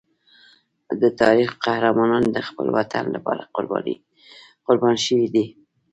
[1.01, 3.43] د تاریخ قهرمانان د خپل وطن لپاره
[4.67, 5.45] قربان شوي دي.